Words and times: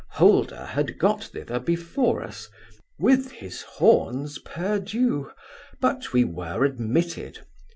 Holder 0.13 0.65
had 0.65 0.97
got 0.97 1.25
thither 1.25 1.59
before 1.59 2.23
us, 2.23 2.49
with 2.97 3.29
his 3.29 3.61
horns 3.61 4.39
perdue, 4.39 5.29
but 5.79 6.11
we 6.11 6.23
were 6.23 6.65
admitted. 6.65 7.37